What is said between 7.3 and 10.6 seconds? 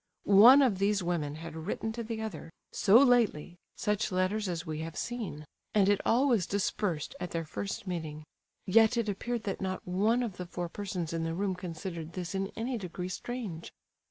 first meeting. Yet it appeared that not one of the